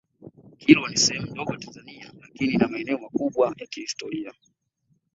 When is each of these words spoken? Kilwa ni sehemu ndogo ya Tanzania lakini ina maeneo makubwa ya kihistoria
Kilwa 0.57 0.89
ni 0.89 0.97
sehemu 0.97 1.31
ndogo 1.31 1.53
ya 1.53 1.59
Tanzania 1.59 2.11
lakini 2.21 2.53
ina 2.53 2.67
maeneo 2.67 2.97
makubwa 2.97 3.55
ya 3.57 3.67
kihistoria 3.67 4.33